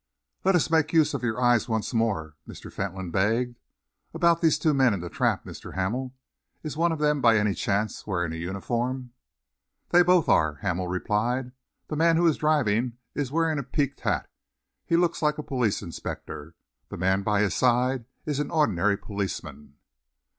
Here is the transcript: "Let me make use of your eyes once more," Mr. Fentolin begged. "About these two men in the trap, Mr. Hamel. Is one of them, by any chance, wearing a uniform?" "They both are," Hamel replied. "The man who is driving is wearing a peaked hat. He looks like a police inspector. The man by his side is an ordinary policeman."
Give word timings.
"Let 0.43 0.55
me 0.55 0.61
make 0.71 0.93
use 0.93 1.13
of 1.13 1.21
your 1.21 1.39
eyes 1.39 1.69
once 1.69 1.93
more," 1.93 2.35
Mr. 2.47 2.73
Fentolin 2.73 3.11
begged. 3.11 3.59
"About 4.15 4.41
these 4.41 4.57
two 4.57 4.73
men 4.73 4.95
in 4.95 4.99
the 4.99 5.11
trap, 5.11 5.45
Mr. 5.45 5.75
Hamel. 5.75 6.15
Is 6.63 6.75
one 6.75 6.91
of 6.91 6.97
them, 6.97 7.21
by 7.21 7.37
any 7.37 7.53
chance, 7.53 8.07
wearing 8.07 8.33
a 8.33 8.37
uniform?" 8.37 9.11
"They 9.89 10.01
both 10.01 10.27
are," 10.27 10.55
Hamel 10.55 10.87
replied. 10.87 11.51
"The 11.87 11.97
man 11.97 12.17
who 12.17 12.25
is 12.25 12.37
driving 12.37 12.93
is 13.13 13.31
wearing 13.31 13.59
a 13.59 13.63
peaked 13.63 13.99
hat. 13.99 14.27
He 14.87 14.97
looks 14.97 15.21
like 15.21 15.37
a 15.37 15.43
police 15.43 15.83
inspector. 15.83 16.55
The 16.89 16.97
man 16.97 17.21
by 17.21 17.41
his 17.41 17.53
side 17.53 18.05
is 18.25 18.39
an 18.39 18.49
ordinary 18.49 18.97
policeman." 18.97 19.75